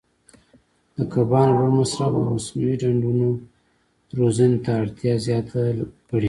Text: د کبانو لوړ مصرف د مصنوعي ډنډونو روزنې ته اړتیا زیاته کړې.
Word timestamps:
د 0.95 0.97
کبانو 1.13 1.53
لوړ 1.57 1.69
مصرف 1.79 2.13
د 2.23 2.25
مصنوعي 2.35 2.75
ډنډونو 2.81 3.27
روزنې 4.19 4.57
ته 4.65 4.71
اړتیا 4.81 5.13
زیاته 5.25 5.57
کړې. 5.61 5.85